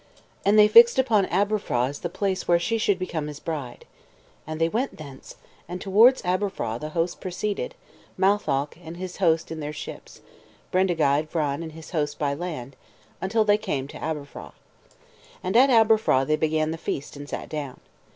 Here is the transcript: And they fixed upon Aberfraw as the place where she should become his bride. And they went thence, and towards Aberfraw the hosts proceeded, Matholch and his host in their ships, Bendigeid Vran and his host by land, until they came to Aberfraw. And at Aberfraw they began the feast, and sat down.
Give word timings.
And 0.43 0.57
they 0.57 0.67
fixed 0.67 0.97
upon 0.97 1.27
Aberfraw 1.27 1.87
as 1.87 1.99
the 1.99 2.09
place 2.09 2.47
where 2.47 2.57
she 2.57 2.79
should 2.79 2.97
become 2.97 3.27
his 3.27 3.39
bride. 3.39 3.85
And 4.47 4.59
they 4.59 4.67
went 4.67 4.97
thence, 4.97 5.35
and 5.69 5.79
towards 5.79 6.23
Aberfraw 6.23 6.79
the 6.79 6.89
hosts 6.97 7.15
proceeded, 7.15 7.75
Matholch 8.17 8.77
and 8.83 8.97
his 8.97 9.17
host 9.17 9.51
in 9.51 9.59
their 9.59 9.71
ships, 9.71 10.21
Bendigeid 10.71 11.29
Vran 11.29 11.61
and 11.61 11.73
his 11.73 11.91
host 11.91 12.17
by 12.17 12.33
land, 12.33 12.75
until 13.21 13.45
they 13.45 13.59
came 13.59 13.87
to 13.89 13.99
Aberfraw. 13.99 14.53
And 15.43 15.55
at 15.55 15.69
Aberfraw 15.69 16.25
they 16.25 16.35
began 16.35 16.71
the 16.71 16.79
feast, 16.79 17.15
and 17.15 17.29
sat 17.29 17.47
down. 17.47 17.79